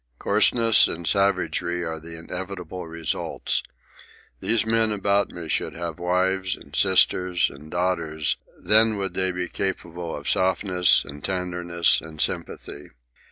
[0.17, 3.61] Coarseness and savagery are the inevitable results.
[4.39, 9.47] These men about me should have wives, and sisters, and daughters; then would they be
[9.47, 12.89] capable of softness, and tenderness, and sympathy.